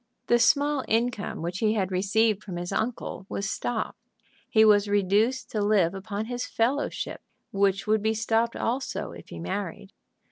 The 0.25 0.39
small 0.39 0.83
income 0.87 1.43
which 1.43 1.59
he 1.59 1.73
had 1.73 1.91
received 1.91 2.43
from 2.43 2.55
his 2.57 2.71
uncle 2.71 3.27
was 3.29 3.47
stopped. 3.47 3.99
He 4.49 4.65
was 4.65 4.87
reduced 4.87 5.51
to 5.51 5.61
live 5.61 5.93
upon 5.93 6.25
his 6.25 6.47
fellowship, 6.47 7.21
which 7.51 7.85
would 7.85 8.01
be 8.01 8.15
stopped 8.15 8.55
also 8.55 9.11
if 9.11 9.29
he 9.29 9.37
married. 9.37 9.93